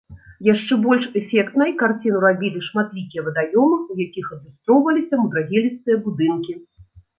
Яшчэ 0.53 0.77
больш 0.85 1.03
эфектнай 1.19 1.71
карціну 1.81 2.17
рабілі 2.23 2.63
шматлікія 2.69 3.21
вадаёмы, 3.29 3.77
у 3.93 3.99
якіх 4.07 4.25
адлюстроўваліся 4.35 5.23
мудрагелістыя 5.23 5.97
будынкі. 6.11 6.61